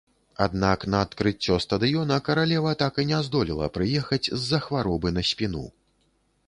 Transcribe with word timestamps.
Аднак 0.43 0.85
на 0.93 1.01
адкрыццё 1.07 1.57
стадыёна 1.65 2.17
каралева 2.31 2.73
так 2.81 2.93
і 3.05 3.07
не 3.11 3.21
здолела 3.29 3.69
прыехаць 3.77 4.25
з-за 4.31 4.59
хваробы 4.67 5.09
на 5.21 5.29
спіну. 5.33 5.65